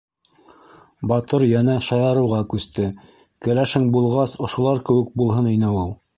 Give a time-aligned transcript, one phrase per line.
[1.11, 2.89] Батыр йәнә шаярыуға күсте:
[3.49, 5.97] «Кәләшең булғас, ошолар кеүек булһын ине ул!»